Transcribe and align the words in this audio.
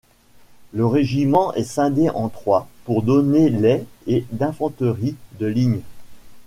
Le 0.73 0.83
régiment 0.87 1.53
est 1.53 1.63
scindé 1.63 2.09
en 2.09 2.27
trois 2.29 2.67
pour 2.85 3.03
donner 3.03 3.49
les 3.51 3.83
et 4.07 4.25
d'infanterie 4.31 5.15
de 5.39 5.45
ligne. 5.45 5.81